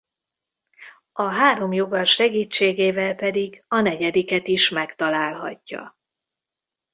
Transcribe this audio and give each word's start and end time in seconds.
A 1.11 1.23
három 1.23 1.73
jogar 1.73 2.05
segítségével 2.05 3.15
pedig 3.15 3.63
a 3.67 3.79
negyediket 3.81 4.47
is 4.47 4.69
megtalálhatja. 4.69 5.97